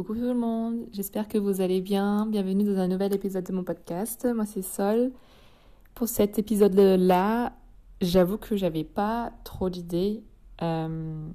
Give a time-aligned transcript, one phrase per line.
[0.00, 2.24] Coucou tout le monde, j'espère que vous allez bien.
[2.24, 4.26] Bienvenue dans un nouvel épisode de mon podcast.
[4.34, 5.12] Moi c'est Sol.
[5.94, 7.52] Pour cet épisode-là,
[8.00, 10.22] j'avoue que j'avais pas trop d'idées.
[10.62, 11.28] Euh,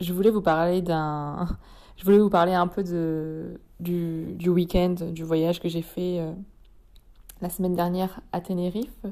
[0.00, 1.46] je voulais vous parler d'un.
[1.96, 6.18] Je voulais vous parler un peu de, du, du week-end, du voyage que j'ai fait
[6.18, 6.32] euh,
[7.40, 9.06] la semaine dernière à Tenerife.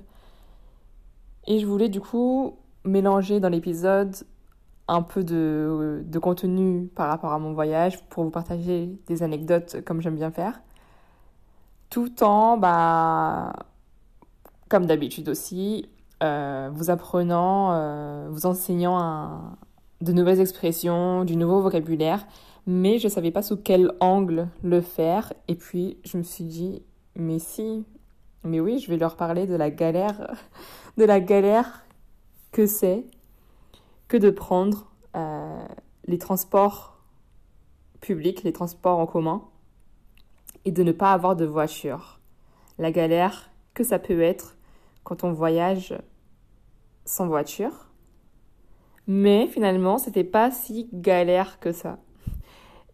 [1.47, 4.17] Et je voulais du coup mélanger dans l'épisode
[4.89, 10.01] un peu de, contenu par rapport à mon voyage pour vous partager des anecdotes comme
[10.01, 10.61] j'aime bien faire.
[11.91, 13.53] Tout en, bah,
[14.69, 15.89] comme d'habitude aussi,
[16.23, 19.57] euh, vous apprenant, euh, vous enseignant
[20.01, 22.27] de nouvelles expressions, du nouveau vocabulaire,
[22.67, 25.33] mais je ne savais pas sous quel angle le faire.
[25.49, 26.83] Et puis je me suis dit,
[27.17, 27.85] mais si,
[28.45, 30.35] mais oui, je vais leur parler de la galère,
[30.99, 31.85] de la galère
[32.51, 33.05] que c'est
[34.13, 35.67] que de prendre euh,
[36.05, 37.01] les transports
[38.03, 39.49] publics, les transports en commun,
[40.67, 42.21] et de ne pas avoir de voiture.
[42.77, 44.59] La galère que ça peut être
[45.03, 45.95] quand on voyage
[47.07, 47.89] sans voiture.
[49.07, 51.99] Mais finalement, c'était pas si galère que ça.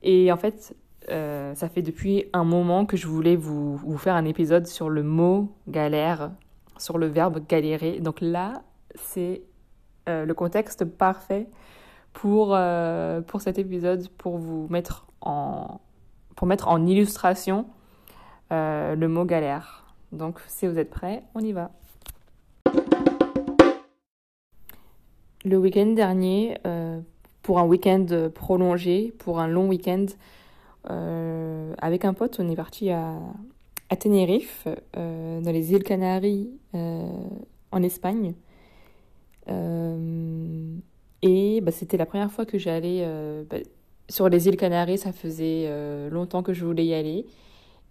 [0.05, 0.77] Et en fait,
[1.11, 4.89] euh, ça fait depuis un moment que je voulais vous, vous, faire un épisode sur
[4.89, 6.31] le mot galère,
[6.77, 7.99] sur le verbe galérer.
[7.99, 8.63] Donc là,
[8.95, 9.43] c'est
[10.09, 11.47] euh, le contexte parfait
[12.15, 15.81] pour, euh, pour cet épisode, pour vous mettre en,
[16.35, 17.67] pour mettre en illustration
[18.51, 19.95] euh, le mot galère.
[20.13, 21.71] Donc si vous êtes prêts, on y va.
[25.45, 26.59] Le week-end dernier,
[27.43, 30.07] pour un week-end prolongé, pour un long week-end,
[31.81, 33.15] avec un pote, on est parti à,
[33.89, 38.35] à Tenerife, dans les îles Canaries, en Espagne.
[39.51, 40.77] Euh,
[41.23, 43.57] et bah, c'était la première fois que j'allais euh, bah,
[44.09, 44.99] sur les îles Canaries.
[44.99, 47.27] Ça faisait euh, longtemps que je voulais y aller.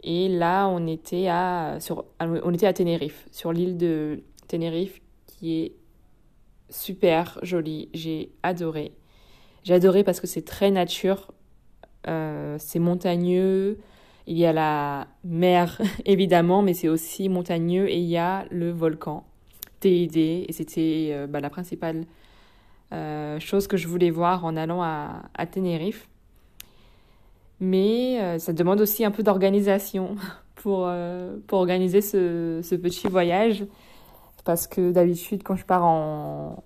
[0.03, 5.59] Et là, on était à, sur, on était à Tenerife, sur l'île de Tenerife, qui
[5.59, 5.71] est
[6.69, 7.89] super jolie.
[7.93, 8.93] J'ai adoré.
[9.63, 11.31] J'ai adoré parce que c'est très nature,
[12.05, 13.79] c'est montagneux.
[14.27, 18.69] Il y a la mer, évidemment, mais c'est aussi montagneux et il y a le
[18.69, 19.25] volcan.
[19.79, 22.05] TID et c'était euh, bah, la principale
[22.93, 26.07] euh, chose que je voulais voir en allant à, à Tenerife.
[27.59, 30.15] Mais euh, ça demande aussi un peu d'organisation
[30.55, 30.89] pour,
[31.47, 33.65] pour organiser ce, ce, petit voyage.
[34.43, 36.63] Parce que d'habitude, quand je pars en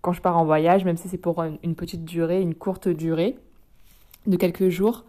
[0.00, 3.36] quand je pars en voyage, même si c'est pour une petite durée, une courte durée
[4.26, 5.04] de quelques jours,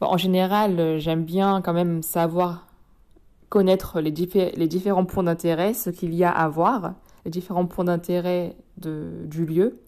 [0.00, 2.65] en général, j'aime bien quand même savoir
[3.48, 8.56] connaître les, différents points d'intérêt, ce qu'il y a à voir, les différents points d'intérêt
[8.78, 9.80] du lieu.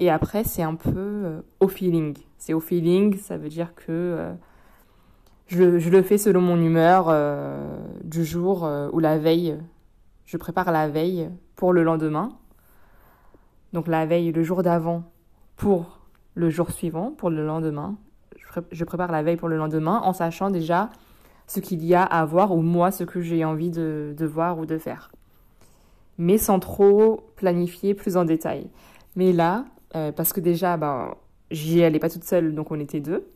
[0.00, 2.16] Et après, c'est un peu euh, au feeling.
[2.36, 4.32] C'est au feeling, ça veut dire que euh,
[5.46, 9.56] je, je, le fais selon mon humeur euh, du jour ou la veille.
[10.24, 12.30] Je prépare la veille pour le lendemain.
[13.72, 15.10] Donc la veille, le jour d'avant
[15.56, 15.98] pour
[16.34, 17.96] le jour suivant, pour le lendemain.
[18.70, 20.90] Je prépare la veille pour le lendemain en sachant déjà
[21.48, 24.66] ce qu'il y a à voir ou moi ce que j'ai envie de, voir ou
[24.66, 25.10] de faire.
[26.18, 28.68] Mais sans trop planifier plus en détail.
[29.16, 29.64] Mais là,
[29.96, 31.14] euh, parce que déjà, ben,
[31.50, 33.26] j'y allais pas toute seule, donc on était deux.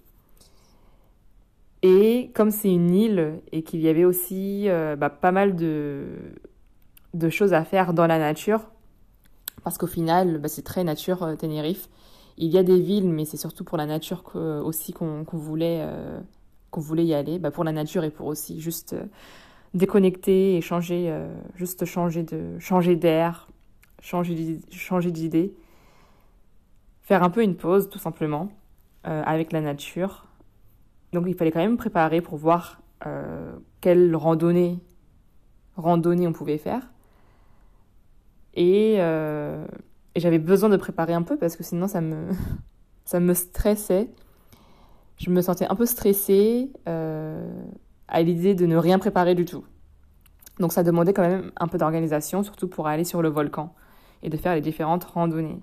[1.82, 6.04] Et comme c'est une île et qu'il y avait aussi euh, bah, pas mal de,
[7.30, 8.60] choses à faire dans la nature,
[9.64, 11.88] parce qu'au final, bah, c'est très nature euh, Tenerife.
[12.36, 15.86] Il y a des villes, mais c'est surtout pour la nature aussi qu'on voulait
[16.72, 19.04] qu'on voulait y aller, bah pour la nature et pour aussi juste euh,
[19.74, 23.46] déconnecter et changer, euh, juste changer de changer d'air,
[24.00, 25.54] changer changer d'idée,
[27.02, 28.50] faire un peu une pause tout simplement
[29.06, 30.26] euh, avec la nature.
[31.12, 32.80] Donc il fallait quand même préparer pour voir
[33.80, 34.78] quelle randonnée
[35.76, 36.88] randonnée on pouvait faire.
[38.54, 42.28] Et, et j'avais besoin de préparer un peu parce que sinon ça me
[43.04, 44.08] ça me stressait
[45.22, 47.48] je me sentais un peu stressée euh,
[48.08, 49.64] à l'idée de ne rien préparer du tout.
[50.58, 53.72] Donc ça demandait quand même un peu d'organisation, surtout pour aller sur le volcan
[54.24, 55.62] et de faire les différentes randonnées.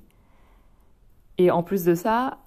[1.38, 2.38] Et en plus de ça,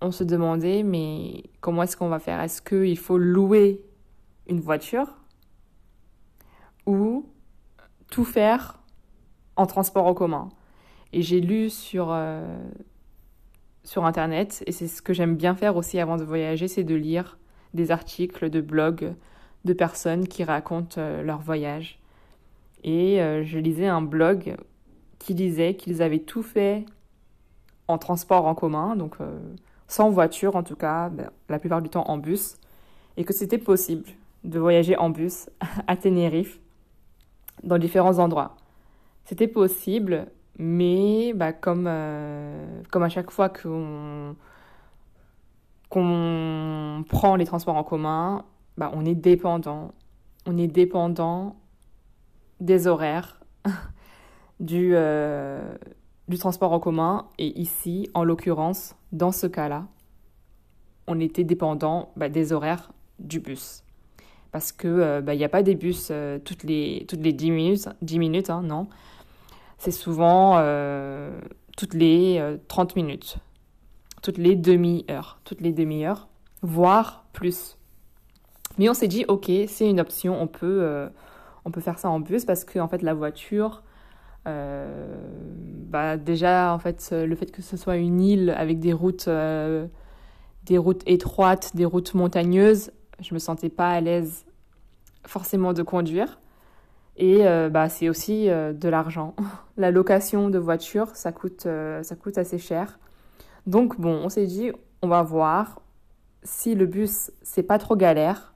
[0.00, 2.40] on se demandait, mais comment est-ce qu'on va faire?
[2.40, 3.82] Est-ce qu'il faut louer
[4.46, 5.16] une voiture
[6.86, 7.26] ou
[8.08, 8.78] tout faire
[9.56, 10.50] en transport en commun?
[11.12, 12.56] Et j'ai lu sur, euh,
[13.86, 14.62] sur Internet.
[14.66, 17.38] Et c'est ce que j'aime bien faire aussi avant de voyager, c'est de lire
[17.72, 19.14] des articles de blogs
[19.64, 21.98] de personnes qui racontent euh, leur voyage.
[22.84, 24.56] Et euh, je lisais un blog
[25.18, 26.84] qui disait qu'ils avaient tout fait
[27.88, 29.38] en transport en commun, donc euh,
[29.88, 32.56] sans voiture en tout cas, ben, la plupart du temps en bus,
[33.16, 34.08] et que c'était possible
[34.44, 35.48] de voyager en bus
[35.86, 36.60] à Tenerife
[37.62, 38.56] dans différents endroits.
[39.24, 44.34] C'était possible, mais bah, comme, euh, comme à chaque fois qu'on
[47.08, 48.44] prend les transports en commun,
[48.76, 49.92] bah, on est dépendant.
[50.46, 51.56] On est dépendant
[52.60, 53.40] des horaires
[54.60, 55.76] du, euh,
[56.28, 57.26] du transport en commun.
[57.38, 59.86] Et ici, en l'occurrence, dans ce cas-là,
[61.06, 63.82] on était dépendant bah, des horaires du bus.
[64.52, 66.10] Parce que euh, bah, n'y a pas des bus
[66.44, 68.88] toutes, les, toutes les 10 minutes, 10 minutes hein, non.
[69.78, 70.60] C'est souvent
[71.76, 73.38] toutes les 30 minutes,
[74.22, 76.28] toutes les demi-heures, toutes les demi-heures,
[76.62, 77.76] voire plus.
[78.78, 81.08] Mais on s'est dit, ok, c'est une option, on peut,
[81.66, 83.82] on peut faire ça en bus parce que en fait la voiture,
[84.46, 85.16] euh,
[85.88, 89.86] bah déjà en fait le fait que ce soit une île avec des routes, euh,
[90.64, 94.46] des routes étroites, des routes montagneuses, je me sentais pas à l'aise
[95.26, 96.38] forcément de conduire.
[97.16, 99.34] Et euh, bah, c'est aussi de l'argent.
[99.76, 101.66] La location de voiture, ça coûte,
[102.02, 102.98] ça coûte assez cher.
[103.66, 104.70] Donc bon, on s'est dit,
[105.02, 105.80] on va voir
[106.42, 108.54] si le bus c'est pas trop galère,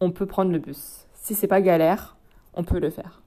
[0.00, 1.06] on peut prendre le bus.
[1.14, 2.16] Si c'est pas galère,
[2.54, 3.22] on peut le faire.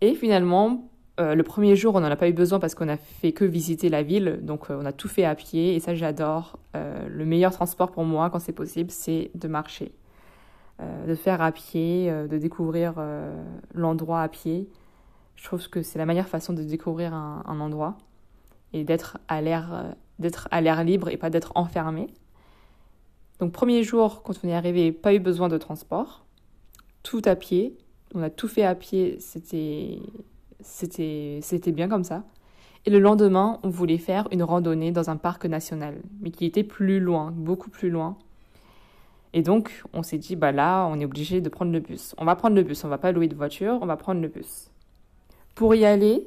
[0.00, 2.96] Et finalement, euh, le premier jour, on n'en a pas eu besoin parce qu'on a
[2.96, 5.94] fait que visiter la ville, donc euh, on a tout fait à pied et ça
[5.94, 6.58] j'adore.
[6.74, 9.92] Euh, le meilleur transport pour moi, quand c'est possible, c'est de marcher,
[10.80, 12.94] de faire à pied, de découvrir
[13.74, 14.68] l'endroit à pied.
[15.34, 17.96] Je trouve que c'est la meilleure façon de découvrir un, un endroit
[18.72, 22.08] et d'être à l'air, d'être à l'air libre et pas d'être enfermé.
[23.38, 26.24] Donc premier jour, quand on est arrivé, pas eu besoin de transport,
[27.02, 27.76] tout à pied.
[28.14, 29.98] On a tout fait à pied, c'était
[30.60, 32.24] c'était c'était bien comme ça.
[32.86, 36.62] Et le lendemain, on voulait faire une randonnée dans un parc national, mais qui était
[36.62, 38.16] plus loin, beaucoup plus loin.
[39.36, 42.14] Et donc, on s'est dit, bah là, on est obligé de prendre le bus.
[42.16, 44.28] On va prendre le bus, on va pas louer de voiture, on va prendre le
[44.28, 44.70] bus.
[45.54, 46.26] Pour y aller,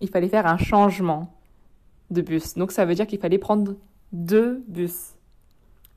[0.00, 1.32] il fallait faire un changement
[2.10, 2.54] de bus.
[2.54, 3.76] Donc, ça veut dire qu'il fallait prendre
[4.10, 5.14] deux bus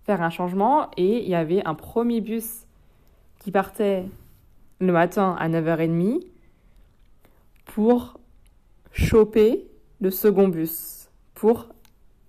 [0.06, 2.68] faire un changement et il y avait un premier bus
[3.40, 4.06] qui partait
[4.80, 6.22] le matin à 9h30
[7.66, 8.20] pour
[8.92, 9.66] choper
[10.00, 11.70] le second bus, pour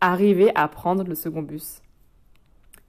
[0.01, 1.83] arriver à prendre le second bus.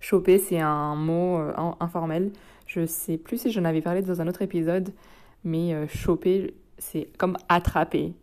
[0.10, 1.52] Choper, c'est un mot euh,
[1.82, 2.32] informel.
[2.66, 4.94] Je sais plus si j'en avais parlé dans un autre épisode,
[5.44, 8.14] mais euh, choper, c'est comme attraper.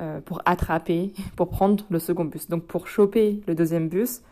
[0.00, 2.48] Euh, pour attraper, pour prendre le second bus.
[2.48, 4.22] Donc pour choper le deuxième bus,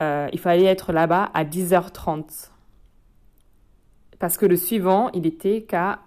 [0.00, 2.50] il fallait être là-bas à 10h30.
[4.20, 6.02] Parce que le suivant, il était qu'à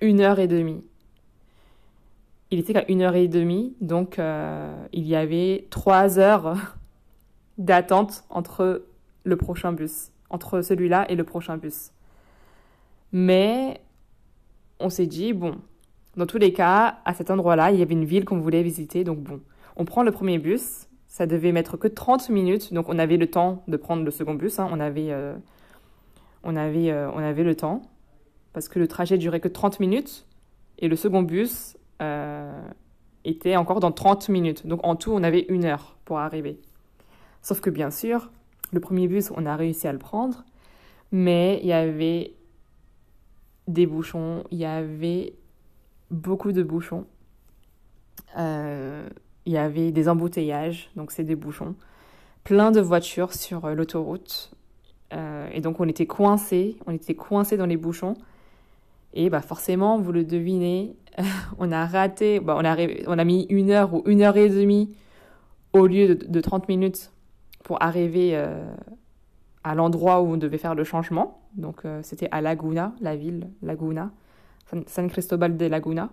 [0.00, 0.80] 1h30.
[2.50, 4.18] Il était qu'à 1h30, donc
[4.94, 6.56] il y avait 3 heures
[7.58, 8.84] d'attente entre
[9.24, 11.92] le prochain bus, entre celui-là et le prochain bus.
[13.12, 13.80] Mais
[14.80, 15.56] on s'est dit, bon,
[16.16, 19.04] dans tous les cas, à cet endroit-là, il y avait une ville qu'on voulait visiter,
[19.04, 19.40] donc bon,
[19.76, 23.28] on prend le premier bus, ça devait mettre que 30 minutes, donc on avait le
[23.28, 24.58] temps de prendre le second bus.
[24.58, 24.68] Hein.
[24.72, 25.34] On, avait, euh,
[26.42, 27.82] on, avait, euh, on avait le temps,
[28.52, 30.26] parce que le trajet durait que 30 minutes,
[30.78, 32.68] et le second bus euh,
[33.24, 34.66] était encore dans 30 minutes.
[34.66, 36.60] Donc en tout, on avait une heure pour arriver.
[37.44, 38.30] Sauf que bien sûr,
[38.72, 40.44] le premier bus, on a réussi à le prendre,
[41.12, 42.34] mais il y avait
[43.68, 45.34] des bouchons, il y avait
[46.10, 47.04] beaucoup de bouchons.
[48.38, 49.06] Euh,
[49.44, 51.74] il y avait des embouteillages, donc c'est des bouchons,
[52.44, 54.50] plein de voitures sur euh, l'autoroute.
[55.12, 58.14] Euh, et donc on était coincés, on était coincés dans les bouchons.
[59.12, 60.96] Et bah forcément, vous le devinez,
[61.58, 62.74] on a raté, bah on, a,
[63.06, 64.96] on a mis une heure ou une heure et demie
[65.74, 67.10] au lieu de, 30 minutes
[67.64, 68.72] pour arriver euh,
[69.64, 71.40] à l'endroit où on devait faire le changement.
[71.54, 74.10] Donc c'était à Laguna, la ville Laguna,
[74.86, 76.10] San Cristobal de Laguna.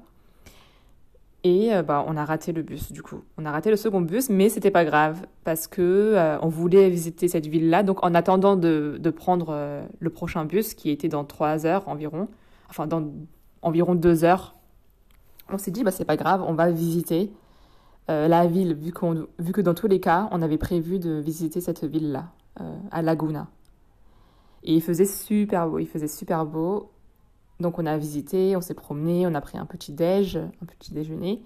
[1.43, 3.23] Et euh, bah, on a raté le bus du coup.
[3.37, 6.89] On a raté le second bus, mais c'était pas grave parce que euh, on voulait
[6.89, 7.83] visiter cette ville-là.
[7.83, 11.87] Donc en attendant de, de prendre euh, le prochain bus qui était dans trois heures
[11.87, 12.27] environ,
[12.69, 13.03] enfin dans
[13.63, 14.55] environ deux heures,
[15.49, 17.31] on s'est dit bah c'est pas grave, on va visiter
[18.27, 18.93] la ville vu,
[19.39, 22.25] vu que dans tous les cas on avait prévu de visiter cette ville-là
[22.91, 23.47] à Laguna.
[24.63, 26.91] Et il faisait super beau, il faisait super beau.
[27.59, 30.93] Donc on a visité, on s'est promené, on a pris un petit déj, un petit
[30.93, 31.41] déjeuner.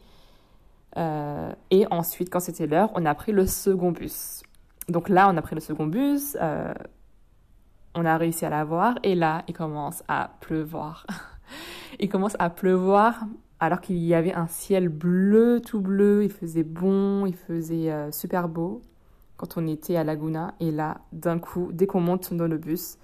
[0.97, 4.43] Euh, et ensuite, quand c'était l'heure, on a pris le second bus.
[4.87, 6.73] Donc là, on a pris le second bus, euh,
[7.95, 11.05] on a réussi à l'avoir, et là, il commence à pleuvoir.
[11.99, 13.25] il commence à pleuvoir,
[13.59, 18.11] alors qu'il y avait un ciel bleu, tout bleu, il faisait bon, il faisait euh,
[18.11, 18.81] super beau
[19.37, 20.53] quand on était à Laguna.
[20.59, 22.97] Et là, d'un coup, dès qu'on monte dans le bus,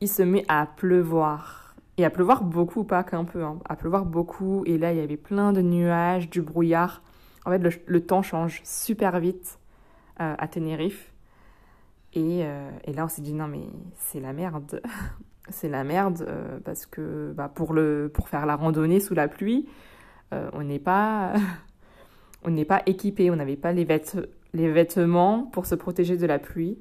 [0.00, 1.74] il se met à pleuvoir.
[1.98, 4.64] Et à pleuvoir beaucoup, pas qu'un peu, hein, à pleuvoir beaucoup.
[4.66, 7.02] Et là, il y avait plein de nuages, du brouillard.
[7.46, 9.58] En fait, le, temps change super vite
[10.20, 11.12] euh, à Tenerife.
[12.12, 14.82] Et, euh, et, là, on s'est dit, non, mais c'est la merde.
[15.48, 16.28] c'est la merde
[16.64, 19.66] parce que bah, pour, le, pour faire la randonnée sous la pluie,
[20.32, 21.34] euh, on n'est pas,
[22.44, 23.86] on n'est pas équipé, on n'avait pas les,
[24.54, 26.78] les vêtements pour se protéger de la pluie.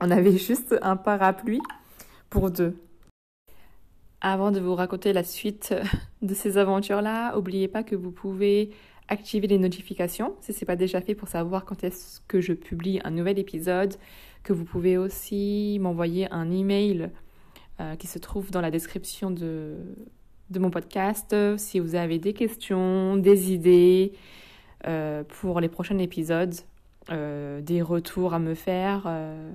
[0.00, 1.62] On avait juste un parapluie
[2.30, 2.76] pour deux.
[4.20, 5.74] Avant de vous raconter la suite
[6.22, 8.70] de ces aventures-là, n'oubliez pas que vous pouvez
[9.06, 12.52] activer les notifications si ce n'est pas déjà fait pour savoir quand est-ce que je
[12.52, 13.94] publie un nouvel épisode,
[14.42, 17.10] que vous pouvez aussi m'envoyer un email
[17.80, 19.76] euh, qui se trouve dans la description de,
[20.50, 21.34] de mon podcast.
[21.56, 24.12] Si vous avez des questions, des idées
[24.86, 26.54] euh, pour les prochains épisodes,
[27.10, 29.50] euh, des retours à me faire, euh,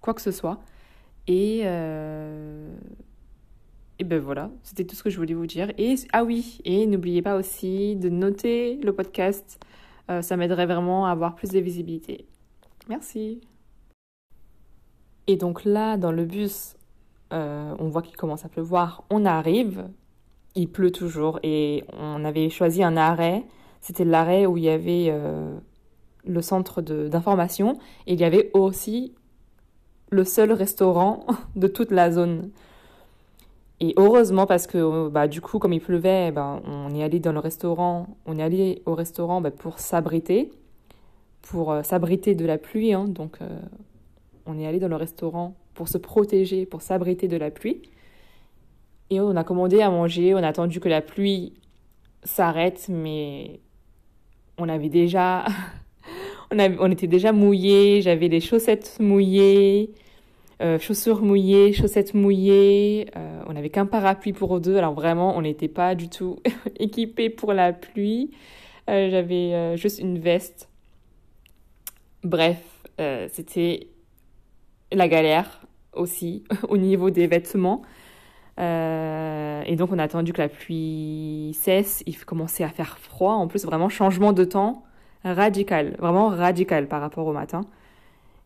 [0.00, 0.60] quoi que ce soit.
[1.28, 1.64] Et, et
[4.04, 5.70] ben voilà, c'était tout ce que je voulais vous dire.
[5.78, 9.60] Et ah oui, et n'oubliez pas aussi de noter le podcast.
[10.08, 12.26] ça m'aiderait vraiment à avoir plus de visibilité.
[12.88, 13.40] Merci.
[15.28, 16.74] Et donc là, dans le bus,
[17.32, 19.88] euh, on voit qu'il commence à pleuvoir, on arrive,
[20.54, 23.44] il pleut toujours et on avait choisi un arrêt,
[23.80, 25.56] c'était l'arrêt où il y avait euh,
[26.24, 29.14] le centre d'information et il y avait aussi
[30.10, 31.24] le seul restaurant
[31.56, 32.50] de toute la zone.
[33.80, 37.32] Et heureusement parce que bah, du coup comme il pleuvait, bah, on est allé dans
[37.32, 40.52] le restaurant, on est allé au restaurant bah, pour s'abriter,
[41.40, 43.06] pour euh, s'abriter de la pluie, hein.
[43.08, 43.38] donc
[44.44, 47.82] on est allé dans le restaurant pour se protéger, pour s'abriter de la pluie.
[49.10, 51.52] Et on a commandé à manger, on a attendu que la pluie
[52.24, 53.60] s'arrête, mais
[54.58, 55.44] on avait déjà,
[56.50, 59.90] on, on était déjà mouillés, j'avais les chaussettes mouillées,
[60.62, 65.42] euh, chaussures mouillées, chaussettes mouillées, euh, on n'avait qu'un parapluie pour deux, alors vraiment on
[65.42, 66.38] n'était pas du tout
[66.78, 68.30] équipés pour la pluie,
[68.88, 70.68] euh, j'avais juste une veste.
[72.22, 72.62] Bref,
[73.32, 73.88] c'était
[74.92, 75.61] la galère
[75.92, 77.82] aussi au niveau des vêtements.
[78.60, 83.34] Euh, et donc on a attendu que la pluie cesse, il commençait à faire froid,
[83.34, 84.84] en plus vraiment changement de temps
[85.24, 87.62] radical, vraiment radical par rapport au matin.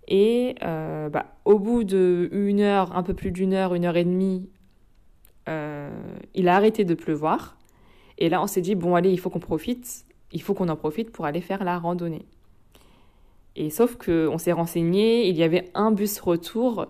[0.08, 3.96] Et euh, bah, au bout de une heure, un peu plus d'une heure, une heure
[3.96, 4.48] et demie,
[5.48, 5.90] euh,
[6.34, 7.56] il a arrêté de pleuvoir.
[8.18, 10.76] Et là on s'est dit, bon allez, il faut qu'on profite, il faut qu'on en
[10.76, 12.26] profite pour aller faire la randonnée.
[13.56, 16.86] Et sauf qu'on s'est renseigné, il y avait un bus retour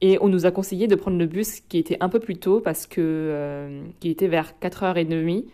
[0.00, 2.60] et on nous a conseillé de prendre le bus qui était un peu plus tôt
[2.60, 5.46] parce que euh, qui était vers 4h30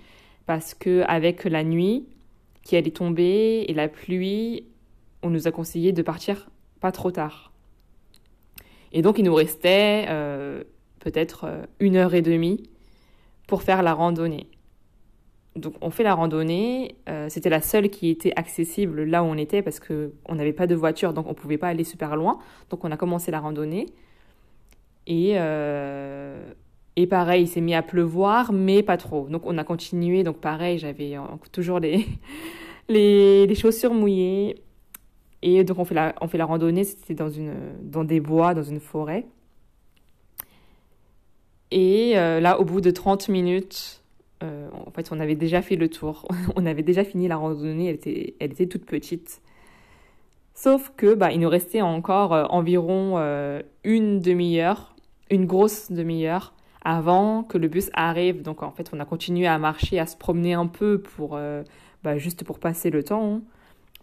[0.46, 2.06] parce que avec la nuit
[2.62, 4.66] qui allait tomber et la pluie,
[5.22, 7.52] on nous a conseillé de partir pas trop tard.
[8.92, 10.62] Et donc il nous restait euh,
[11.00, 12.68] peut-être euh, une heure et demie
[13.46, 14.48] pour faire la randonnée.
[15.56, 16.96] Donc on fait la randonnée,
[17.28, 20.74] c'était la seule qui était accessible là où on était parce qu'on n'avait pas de
[20.74, 22.40] voiture donc on pouvait pas aller super loin.
[22.70, 23.86] Donc on a commencé la randonnée.
[25.06, 26.52] Et, euh,
[26.96, 29.28] et pareil, il s'est mis à pleuvoir, mais pas trop.
[29.28, 30.22] Donc on a continué.
[30.22, 31.16] Donc pareil, j'avais
[31.52, 32.06] toujours les,
[32.88, 34.62] les, chaussures mouillées.
[35.42, 37.30] Et donc on fait la, on fait la randonnée, c'était dans,
[37.82, 39.26] dans des bois, dans une forêt.
[41.70, 44.02] Et euh, là, au bout de 30 minutes,
[44.42, 46.28] euh, en fait, on avait déjà fait le tour.
[46.56, 49.42] on avait déjà fini la randonnée, elle était, elle était toute petite.
[50.54, 53.18] Sauf que bah, il nous restait encore environ
[53.82, 54.93] une demi-heure
[55.30, 56.54] une grosse demi-heure
[56.84, 58.42] avant que le bus arrive.
[58.42, 61.62] Donc en fait, on a continué à marcher, à se promener un peu pour euh,
[62.02, 63.42] bah, juste pour passer le temps, hein.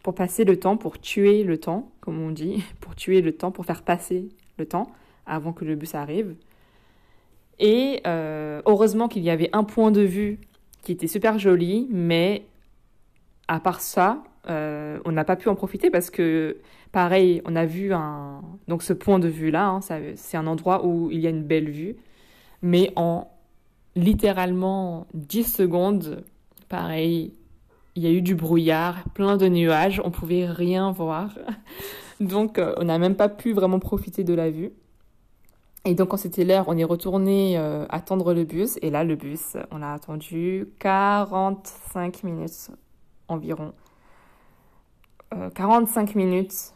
[0.04, 3.52] pour passer le temps, pour tuer le temps, comme on dit, pour tuer le temps,
[3.52, 4.92] pour faire passer le temps
[5.26, 6.36] avant que le bus arrive.
[7.60, 10.40] Et euh, heureusement qu'il y avait un point de vue
[10.82, 12.44] qui était super joli, mais
[13.48, 16.58] à part ça, euh, on n'a pas pu en profiter parce que
[16.92, 19.80] Pareil, on a vu un donc ce point de vue là, hein,
[20.16, 21.96] c'est un endroit où il y a une belle vue,
[22.62, 23.28] mais en
[23.96, 26.24] littéralement 10 secondes,
[26.70, 27.34] pareil,
[27.96, 31.32] il y a eu du brouillard, plein de nuages, on pouvait rien voir.
[32.20, 34.72] Donc euh, on n'a même pas pu vraiment profiter de la vue.
[35.84, 39.16] Et donc quand c'était l'heure, on est retourné euh, attendre le bus et là le
[39.16, 42.70] bus, on a attendu 45 minutes
[43.28, 43.74] environ.
[45.56, 46.74] 45 euh, minutes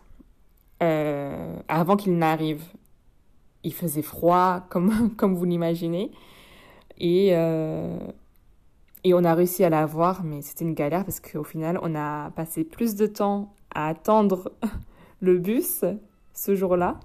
[0.83, 2.63] euh, avant qu'il n'arrive.
[3.63, 6.11] Il faisait froid, comme, comme vous l'imaginez.
[6.97, 7.31] Et,
[9.03, 11.93] et on a réussi à la voir, mais c'était une galère parce qu'au final, on
[11.93, 14.53] a passé plus de temps à attendre
[15.19, 15.83] le bus
[16.33, 16.99] ce jour-là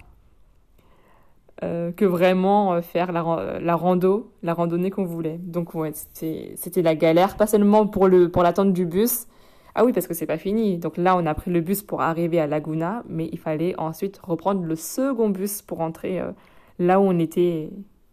[1.59, 5.37] que vraiment faire la, la, rando, la randonnée qu'on voulait.
[5.37, 9.27] Donc ouais, c'était la galère, pas seulement pour le pour l'attente du bus,
[9.73, 10.77] ah oui, parce que c'est pas fini.
[10.77, 14.19] Donc là, on a pris le bus pour arriver à Laguna, mais il fallait ensuite
[14.21, 16.31] reprendre le second bus pour rentrer euh,
[16.77, 17.69] là où on était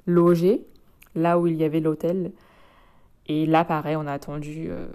[0.07, 0.65] logé,
[1.15, 2.33] là où il y avait l'hôtel.
[3.27, 4.69] Et là, pareil, on a attendu.
[4.71, 4.87] Euh,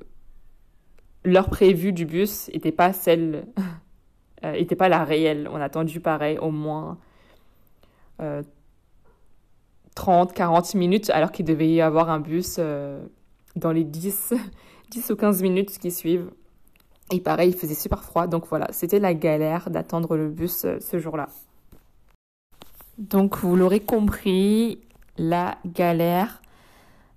[1.25, 3.45] l'heure prévue du bus n'était pas celle,
[4.45, 5.49] euh, pas la réelle.
[5.51, 6.97] On a attendu pareil au moins
[9.95, 12.57] 30, 40 minutes, alors qu'il devait y avoir un bus
[13.57, 14.33] dans les 10,
[14.91, 16.31] 10 ou 15 minutes qui suivent.
[17.11, 18.27] Et pareil, il faisait super froid.
[18.27, 21.29] Donc voilà, c'était la galère d'attendre le bus euh, ce jour-là.
[22.97, 24.79] Donc vous l'aurez compris,
[25.17, 26.41] la galère,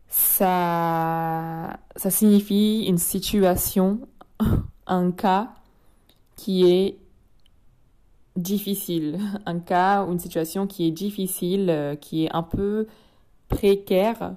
[0.09, 4.01] ça, ça signifie une situation,
[4.87, 5.51] un cas
[6.37, 6.99] qui est
[8.37, 12.87] difficile, un cas ou une situation qui est difficile, euh, qui est un peu
[13.49, 14.35] précaire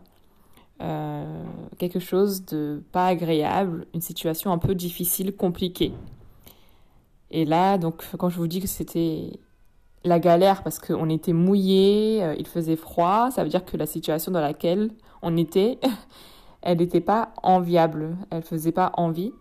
[0.81, 1.43] euh,
[1.77, 5.91] quelque chose de pas agréable, une situation un peu difficile, compliquée.
[7.31, 9.39] Et là, donc, quand je vous dis que c'était
[10.05, 13.86] la galère parce qu'on était mouillé, euh, il faisait froid, ça veut dire que la
[13.86, 15.79] situation dans laquelle on était,
[16.62, 19.33] elle n'était pas enviable, elle faisait pas envie.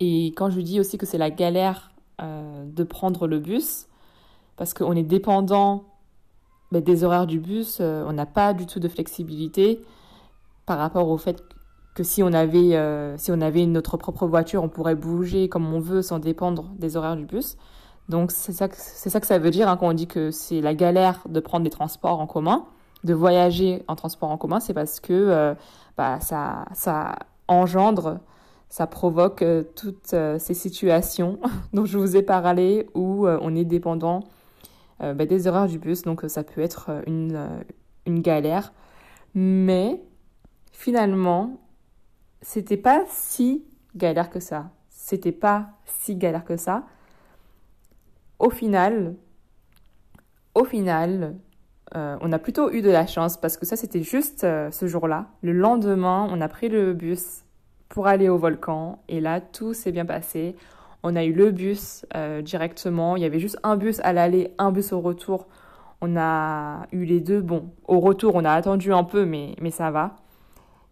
[0.00, 3.86] Et quand je dis aussi que c'est la galère euh, de prendre le bus,
[4.56, 5.84] parce qu'on est dépendant
[6.72, 9.80] ben, des horaires du bus, on n'a pas du tout de flexibilité
[10.66, 11.42] par rapport au fait
[11.94, 15.72] que si on avait, euh, si on avait notre propre voiture, on pourrait bouger comme
[15.72, 17.56] on veut sans dépendre des horaires du bus.
[18.10, 20.60] Donc c'est ça, c'est ça que ça veut dire hein, quand on dit que c'est
[20.60, 22.66] la galère de prendre des transports en commun,
[23.04, 25.54] de voyager en transport en commun, c'est parce que euh,
[25.96, 27.16] bah, ça, ça
[27.48, 28.18] engendre,
[28.68, 31.38] ça provoque euh, toutes ces situations
[31.72, 34.20] dont je vous ai parlé où on est dépendant
[35.00, 36.02] bah, des horaires du bus.
[36.02, 37.48] Donc ça peut être une,
[38.06, 38.72] une galère.
[39.34, 40.00] Mais
[40.76, 41.58] finalement,
[42.42, 43.64] c'était pas si
[43.96, 44.70] galère que ça.
[44.90, 46.84] C'était pas si galère que ça.
[48.38, 49.14] Au final,
[50.54, 51.34] au final,
[51.94, 54.86] euh, on a plutôt eu de la chance parce que ça, c'était juste euh, ce
[54.86, 55.28] jour-là.
[55.42, 57.44] Le lendemain, on a pris le bus
[57.88, 60.56] pour aller au volcan et là, tout s'est bien passé.
[61.02, 63.16] On a eu le bus euh, directement.
[63.16, 65.46] Il y avait juste un bus à l'aller, un bus au retour.
[66.02, 67.40] On a eu les deux.
[67.40, 70.16] Bon, au retour, on a attendu un peu, mais, mais ça va.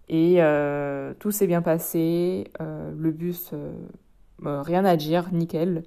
[0.09, 2.51] Et euh, tout s'est bien passé.
[2.61, 5.83] Euh, le bus, euh, rien à dire, nickel.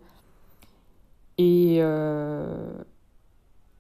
[1.38, 1.82] Et, et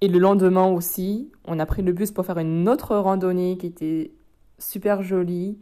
[0.08, 4.12] le lendemain aussi, on a pris le bus pour faire une autre randonnée qui était
[4.60, 5.58] super jolie.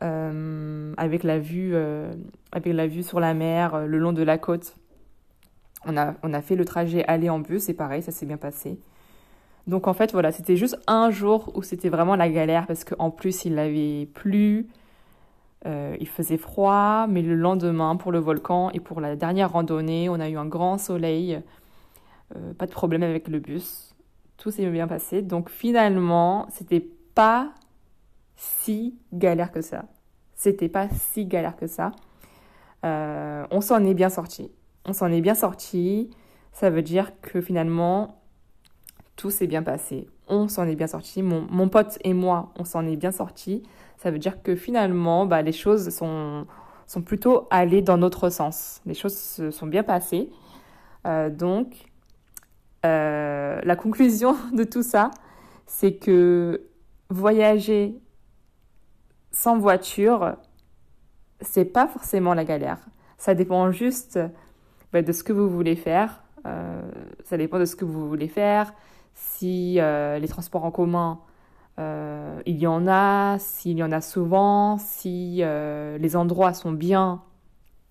[0.00, 1.74] avec la vue
[2.52, 4.76] avec la vue sur la mer le long de la côte
[5.86, 8.36] on a, on a fait le trajet aller en bus et pareil ça s'est bien
[8.36, 8.78] passé
[9.66, 13.10] donc en fait, voilà, c'était juste un jour où c'était vraiment la galère parce qu'en
[13.10, 14.68] plus, il avait plu,
[15.66, 20.08] euh, il faisait froid, mais le lendemain, pour le volcan et pour la dernière randonnée,
[20.08, 21.40] on a eu un grand soleil,
[22.36, 23.96] euh, pas de problème avec le bus,
[24.36, 25.22] tout s'est bien passé.
[25.22, 27.52] Donc finalement, c'était pas
[28.36, 29.86] si galère que ça.
[30.36, 31.90] C'était pas si galère que ça.
[32.84, 34.52] Euh, on s'en est bien sorti.
[34.84, 36.10] On s'en est bien sorti.
[36.52, 38.20] Ça veut dire que finalement,
[39.16, 40.08] tout s'est bien passé.
[40.28, 41.22] On s'en est bien sorti.
[41.22, 43.62] Mon, pote et moi, on s'en est bien sorti.
[43.96, 46.46] Ça veut dire que finalement, bah, les choses sont,
[46.86, 48.80] sont plutôt allées dans notre sens.
[48.86, 50.30] Les choses se sont bien passées.
[51.06, 51.86] Euh, donc,
[52.84, 55.10] euh, la conclusion de tout ça,
[55.64, 56.62] c'est que
[57.08, 57.98] voyager
[59.32, 60.36] sans voiture,
[61.40, 62.78] c'est pas forcément la galère.
[63.18, 64.18] Ça dépend juste
[64.92, 66.22] bah, de ce que vous voulez faire.
[66.46, 66.82] Euh,
[67.24, 68.72] ça dépend de ce que vous voulez faire
[69.16, 71.20] si euh, les transports en commun,
[71.78, 76.70] euh, il y en a, s'il y en a souvent, si euh, les endroits sont
[76.70, 77.22] bien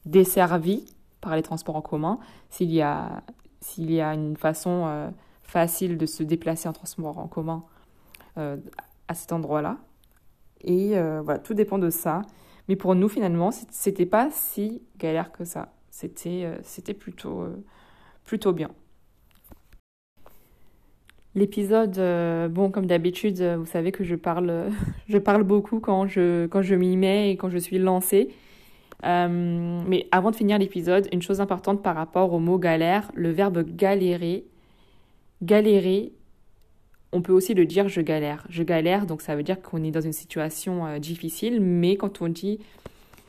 [0.06, 0.86] desservis
[1.22, 3.24] par les transports en commun, s'il y a,
[3.60, 5.12] s'il y a une façon
[5.42, 7.64] facile de se déplacer en transport en commun
[8.36, 9.78] à cet endroit-là.
[10.62, 10.90] Et
[11.24, 12.22] voilà, tout dépend de ça.
[12.70, 15.74] Mais pour nous, finalement, c'était pas si galère que ça.
[15.90, 17.48] C'était, c'était plutôt,
[18.24, 18.70] plutôt bien.
[21.36, 24.70] L'épisode, euh, bon, comme d'habitude, euh, vous savez que je parle,
[25.10, 28.30] je parle beaucoup quand je, quand je m'y mets et quand je suis lancée.
[29.04, 33.32] Euh, mais avant de finir l'épisode, une chose importante par rapport au mot galère, le
[33.32, 34.46] verbe galérer.
[35.44, 36.14] Galérer,
[37.12, 38.48] on peut aussi le dire je galère.
[38.50, 42.30] Je galère, donc ça veut dire qu'on est dans une situation difficile, mais quand on
[42.30, 42.60] dit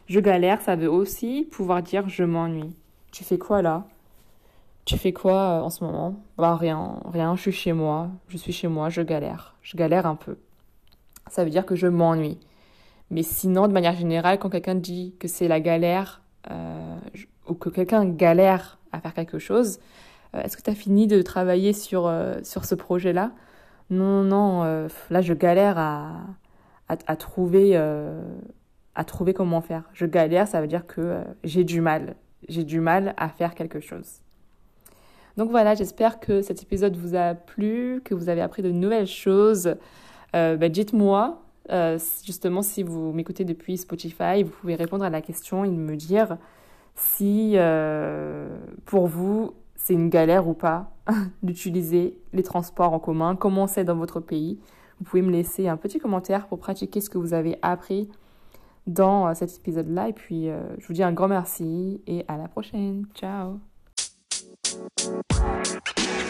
[0.06, 2.76] je galère, ça veut aussi pouvoir dire je m'ennuie.
[3.10, 3.88] Tu fais quoi là?
[4.86, 6.24] Tu fais quoi euh, en ce moment?
[6.38, 9.56] Bah rien, rien, je suis chez moi, je suis chez moi, je galère.
[9.60, 10.38] Je galère un peu.
[11.28, 12.38] Ça veut dire que je m'ennuie.
[13.10, 16.96] Mais sinon, de manière générale, quand quelqu'un dit que c'est la galère euh,
[17.48, 19.80] ou que quelqu'un galère à faire quelque chose,
[20.32, 23.32] est-ce que tu as fini de travailler sur, sur ce projet-là?
[23.90, 26.26] Non, non, euh, là je galère à,
[26.88, 28.20] à, trouver, euh,
[28.94, 29.84] à trouver comment faire.
[29.92, 32.16] Je galère, ça veut dire que euh, j'ai du mal.
[32.48, 34.20] J'ai du mal à faire quelque chose.
[35.36, 39.06] Donc voilà, j'espère que cet épisode vous a plu, que vous avez appris de nouvelles
[39.06, 39.74] choses.
[40.32, 41.42] Ben, dites-moi,
[42.24, 46.36] justement, si vous m'écoutez depuis Spotify, vous pouvez répondre à la question et me dire
[46.94, 47.56] si
[48.86, 50.90] pour vous c'est une galère ou pas
[51.42, 54.58] d'utiliser les transports en commun, comment c'est dans votre pays?
[54.98, 58.08] Vous pouvez me laisser un petit commentaire pour pratiquer ce que vous avez appris
[58.86, 60.08] dans euh, cet épisode-là.
[60.08, 63.06] Et puis, euh, je vous dis un grand merci et à la prochaine.
[63.14, 63.60] Ciao
[64.66, 64.90] Thank
[65.98, 66.25] you.